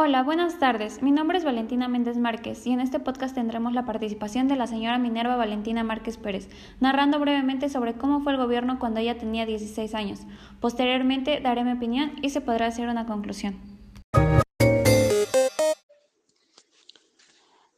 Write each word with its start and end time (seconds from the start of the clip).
Hola, 0.00 0.22
buenas 0.22 0.60
tardes. 0.60 1.02
Mi 1.02 1.10
nombre 1.10 1.38
es 1.38 1.44
Valentina 1.44 1.88
Méndez 1.88 2.18
Márquez 2.18 2.64
y 2.68 2.70
en 2.70 2.78
este 2.78 3.00
podcast 3.00 3.34
tendremos 3.34 3.72
la 3.72 3.84
participación 3.84 4.46
de 4.46 4.54
la 4.54 4.68
señora 4.68 4.96
Minerva 4.96 5.34
Valentina 5.34 5.82
Márquez 5.82 6.18
Pérez, 6.18 6.48
narrando 6.78 7.18
brevemente 7.18 7.68
sobre 7.68 7.94
cómo 7.98 8.20
fue 8.20 8.30
el 8.30 8.38
gobierno 8.38 8.78
cuando 8.78 9.00
ella 9.00 9.18
tenía 9.18 9.44
16 9.44 9.96
años. 9.96 10.20
Posteriormente 10.60 11.40
daré 11.40 11.64
mi 11.64 11.72
opinión 11.72 12.12
y 12.22 12.30
se 12.30 12.40
podrá 12.40 12.68
hacer 12.68 12.88
una 12.88 13.06
conclusión. 13.06 13.60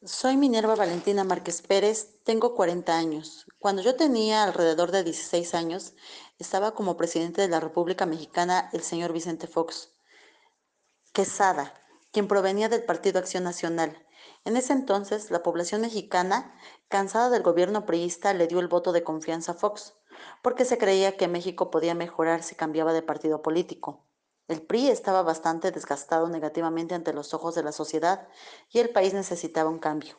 Soy 0.04 0.36
Minerva 0.36 0.74
Valentina 0.74 1.24
Márquez 1.24 1.62
Pérez, 1.62 2.18
tengo 2.24 2.54
40 2.54 2.98
años. 2.98 3.46
Cuando 3.58 3.80
yo 3.80 3.96
tenía 3.96 4.44
alrededor 4.44 4.90
de 4.90 5.04
16 5.04 5.54
años, 5.54 5.94
estaba 6.38 6.72
como 6.72 6.98
presidente 6.98 7.40
de 7.40 7.48
la 7.48 7.60
República 7.60 8.04
Mexicana 8.04 8.68
el 8.74 8.82
señor 8.82 9.14
Vicente 9.14 9.46
Fox 9.46 9.94
Quesada 11.14 11.80
quien 12.12 12.26
provenía 12.26 12.68
del 12.68 12.84
Partido 12.84 13.18
Acción 13.18 13.44
Nacional. 13.44 14.04
En 14.44 14.56
ese 14.56 14.72
entonces, 14.72 15.30
la 15.30 15.42
población 15.42 15.82
mexicana, 15.82 16.54
cansada 16.88 17.30
del 17.30 17.42
gobierno 17.42 17.86
priista, 17.86 18.34
le 18.34 18.46
dio 18.46 18.58
el 18.58 18.68
voto 18.68 18.92
de 18.92 19.04
confianza 19.04 19.52
a 19.52 19.54
Fox, 19.54 19.94
porque 20.42 20.64
se 20.64 20.78
creía 20.78 21.16
que 21.16 21.28
México 21.28 21.70
podía 21.70 21.94
mejorar 21.94 22.42
si 22.42 22.54
cambiaba 22.54 22.92
de 22.92 23.02
partido 23.02 23.42
político. 23.42 24.06
El 24.48 24.62
PRI 24.62 24.88
estaba 24.88 25.22
bastante 25.22 25.70
desgastado 25.70 26.28
negativamente 26.28 26.96
ante 26.96 27.12
los 27.12 27.32
ojos 27.34 27.54
de 27.54 27.62
la 27.62 27.70
sociedad 27.70 28.28
y 28.70 28.80
el 28.80 28.90
país 28.90 29.14
necesitaba 29.14 29.70
un 29.70 29.78
cambio. 29.78 30.18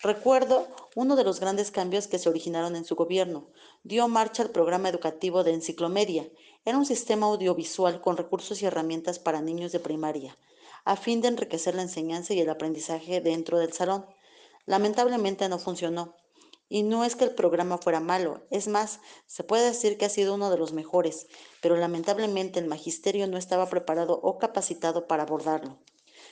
Recuerdo 0.00 0.68
uno 0.94 1.16
de 1.16 1.24
los 1.24 1.40
grandes 1.40 1.72
cambios 1.72 2.06
que 2.06 2.20
se 2.20 2.28
originaron 2.28 2.76
en 2.76 2.84
su 2.84 2.94
gobierno. 2.94 3.50
Dio 3.82 4.06
marcha 4.06 4.44
al 4.44 4.50
programa 4.50 4.88
educativo 4.88 5.42
de 5.42 5.54
Enciclomedia. 5.54 6.30
Era 6.64 6.78
un 6.78 6.86
sistema 6.86 7.26
audiovisual 7.26 8.00
con 8.00 8.16
recursos 8.16 8.62
y 8.62 8.66
herramientas 8.66 9.18
para 9.18 9.40
niños 9.40 9.72
de 9.72 9.80
primaria 9.80 10.36
a 10.86 10.96
fin 10.96 11.20
de 11.20 11.28
enriquecer 11.28 11.74
la 11.74 11.82
enseñanza 11.82 12.32
y 12.32 12.40
el 12.40 12.48
aprendizaje 12.48 13.20
dentro 13.20 13.58
del 13.58 13.72
salón. 13.72 14.06
Lamentablemente 14.66 15.48
no 15.48 15.58
funcionó. 15.58 16.14
Y 16.68 16.84
no 16.84 17.04
es 17.04 17.16
que 17.16 17.24
el 17.24 17.34
programa 17.34 17.78
fuera 17.78 18.00
malo, 18.00 18.46
es 18.50 18.66
más, 18.66 19.00
se 19.26 19.44
puede 19.44 19.66
decir 19.66 19.98
que 19.98 20.04
ha 20.04 20.08
sido 20.08 20.34
uno 20.34 20.50
de 20.50 20.58
los 20.58 20.72
mejores, 20.72 21.26
pero 21.60 21.76
lamentablemente 21.76 22.58
el 22.58 22.66
magisterio 22.66 23.26
no 23.28 23.36
estaba 23.36 23.68
preparado 23.68 24.18
o 24.20 24.38
capacitado 24.38 25.06
para 25.06 25.24
abordarlo. 25.24 25.78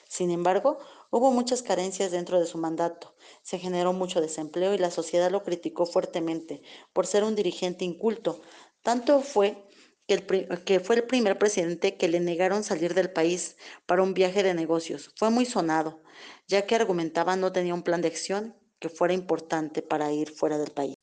Sin 0.08 0.30
embargo, 0.30 0.78
hubo 1.10 1.30
muchas 1.30 1.62
carencias 1.62 2.10
dentro 2.10 2.40
de 2.40 2.46
su 2.46 2.58
mandato, 2.58 3.14
se 3.42 3.58
generó 3.58 3.92
mucho 3.92 4.20
desempleo 4.20 4.74
y 4.74 4.78
la 4.78 4.90
sociedad 4.90 5.30
lo 5.30 5.44
criticó 5.44 5.86
fuertemente 5.86 6.62
por 6.92 7.06
ser 7.06 7.22
un 7.22 7.36
dirigente 7.36 7.84
inculto. 7.84 8.40
Tanto 8.82 9.20
fue 9.20 9.68
que, 10.06 10.80
fue 10.80 10.96
el 10.96 11.04
primer 11.04 11.38
presidente 11.38 11.96
que 11.96 12.08
le 12.08 12.20
negaron 12.20 12.62
salir 12.62 12.94
del 12.94 13.10
país 13.10 13.56
para 13.86 14.02
un 14.02 14.14
viaje 14.14 14.42
de 14.42 14.54
negocios. 14.54 15.10
Fue 15.16 15.30
muy 15.30 15.46
sonado, 15.46 16.02
ya 16.46 16.66
que 16.66 16.74
argumentaba 16.74 17.36
no 17.36 17.52
tenía 17.52 17.74
un 17.74 17.82
plan 17.82 18.02
de 18.02 18.08
acción 18.08 18.54
que 18.78 18.88
fuera 18.88 19.14
importante 19.14 19.82
para 19.82 20.12
ir 20.12 20.30
fuera 20.30 20.58
del 20.58 20.70
país. 20.70 20.94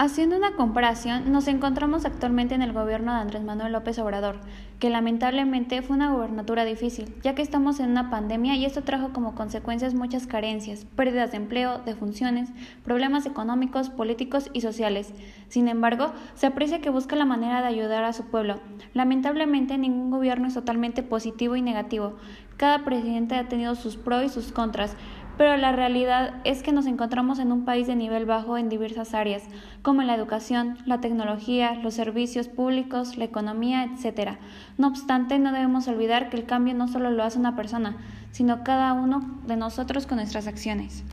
Haciendo 0.00 0.36
una 0.36 0.52
comparación, 0.52 1.32
nos 1.32 1.48
encontramos 1.48 2.04
actualmente 2.04 2.54
en 2.54 2.62
el 2.62 2.72
gobierno 2.72 3.12
de 3.12 3.18
Andrés 3.18 3.42
Manuel 3.42 3.72
López 3.72 3.98
Obrador, 3.98 4.36
que 4.78 4.90
lamentablemente 4.90 5.82
fue 5.82 5.96
una 5.96 6.12
gobernatura 6.12 6.64
difícil, 6.64 7.16
ya 7.24 7.34
que 7.34 7.42
estamos 7.42 7.80
en 7.80 7.90
una 7.90 8.08
pandemia 8.08 8.54
y 8.54 8.64
esto 8.64 8.84
trajo 8.84 9.12
como 9.12 9.34
consecuencias 9.34 9.94
muchas 9.94 10.28
carencias, 10.28 10.84
pérdidas 10.94 11.32
de 11.32 11.38
empleo, 11.38 11.78
de 11.78 11.96
funciones, 11.96 12.50
problemas 12.84 13.26
económicos, 13.26 13.90
políticos 13.90 14.50
y 14.52 14.60
sociales. 14.60 15.12
Sin 15.48 15.66
embargo, 15.66 16.12
se 16.36 16.46
aprecia 16.46 16.80
que 16.80 16.90
busca 16.90 17.16
la 17.16 17.24
manera 17.24 17.60
de 17.60 17.66
ayudar 17.66 18.04
a 18.04 18.12
su 18.12 18.22
pueblo. 18.22 18.60
Lamentablemente, 18.94 19.78
ningún 19.78 20.12
gobierno 20.12 20.46
es 20.46 20.54
totalmente 20.54 21.02
positivo 21.02 21.56
y 21.56 21.62
negativo. 21.62 22.14
Cada 22.56 22.84
presidente 22.84 23.34
ha 23.34 23.48
tenido 23.48 23.74
sus 23.74 23.96
pros 23.96 24.24
y 24.24 24.28
sus 24.28 24.52
contras, 24.52 24.96
pero 25.38 25.56
la 25.56 25.70
realidad 25.70 26.34
es 26.42 26.62
que 26.64 26.72
nos 26.72 26.86
encontramos 26.86 27.38
en 27.38 27.52
un 27.52 27.64
país 27.64 27.86
de 27.86 27.94
nivel 27.94 28.26
bajo 28.26 28.58
en 28.58 28.68
diversas 28.68 29.14
áreas, 29.14 29.44
como 29.82 30.02
la 30.02 30.16
educación, 30.16 30.76
la 30.84 31.00
tecnología, 31.00 31.74
los 31.74 31.94
servicios 31.94 32.48
públicos, 32.48 33.16
la 33.16 33.24
economía, 33.24 33.84
etc. 33.84 34.32
No 34.76 34.88
obstante, 34.88 35.38
no 35.38 35.52
debemos 35.52 35.86
olvidar 35.86 36.28
que 36.28 36.36
el 36.36 36.44
cambio 36.44 36.74
no 36.74 36.88
solo 36.88 37.12
lo 37.12 37.22
hace 37.22 37.38
una 37.38 37.54
persona, 37.54 37.96
sino 38.32 38.64
cada 38.64 38.92
uno 38.92 39.40
de 39.46 39.56
nosotros 39.56 40.06
con 40.06 40.16
nuestras 40.16 40.48
acciones. 40.48 41.04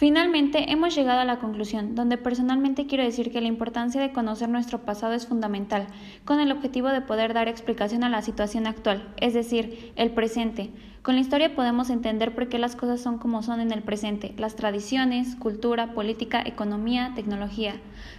Finalmente, 0.00 0.72
hemos 0.72 0.94
llegado 0.94 1.20
a 1.20 1.26
la 1.26 1.40
conclusión, 1.40 1.94
donde 1.94 2.16
personalmente 2.16 2.86
quiero 2.86 3.04
decir 3.04 3.30
que 3.30 3.42
la 3.42 3.48
importancia 3.48 4.00
de 4.00 4.12
conocer 4.12 4.48
nuestro 4.48 4.78
pasado 4.78 5.12
es 5.12 5.26
fundamental, 5.26 5.88
con 6.24 6.40
el 6.40 6.52
objetivo 6.52 6.88
de 6.88 7.02
poder 7.02 7.34
dar 7.34 7.48
explicación 7.48 8.02
a 8.02 8.08
la 8.08 8.22
situación 8.22 8.66
actual, 8.66 9.12
es 9.18 9.34
decir, 9.34 9.92
el 9.96 10.12
presente. 10.12 10.70
Con 11.02 11.16
la 11.16 11.20
historia 11.20 11.54
podemos 11.54 11.90
entender 11.90 12.34
por 12.34 12.48
qué 12.48 12.58
las 12.58 12.76
cosas 12.76 13.02
son 13.02 13.18
como 13.18 13.42
son 13.42 13.60
en 13.60 13.72
el 13.72 13.82
presente, 13.82 14.32
las 14.38 14.56
tradiciones, 14.56 15.36
cultura, 15.36 15.92
política, 15.92 16.42
economía, 16.46 17.12
tecnología. 17.14 17.74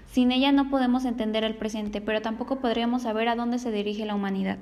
Sin 0.06 0.32
ella 0.32 0.52
no 0.52 0.70
podemos 0.70 1.04
entender 1.06 1.44
el 1.44 1.56
presente, 1.56 2.00
pero 2.00 2.22
tampoco 2.22 2.60
podríamos 2.60 3.02
saber 3.02 3.28
a 3.28 3.36
dónde 3.36 3.58
se 3.58 3.72
dirige 3.72 4.06
la 4.06 4.14
humanidad. 4.14 4.60